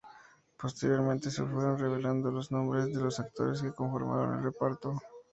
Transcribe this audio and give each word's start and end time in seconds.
Posteriormente 0.57 1.29
se 1.29 1.45
fueron 1.45 1.77
revelando 1.77 2.31
los 2.31 2.51
nombres 2.51 2.87
de 2.87 2.99
los 2.99 3.19
actores 3.19 3.61
que 3.61 3.71
conformarían 3.75 4.39
el 4.39 4.43
reparto. 4.45 4.95